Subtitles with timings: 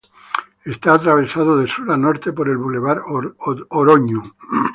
[0.65, 3.03] Está atravesado de sur a norte por el Bulevar
[3.69, 4.23] Oroño.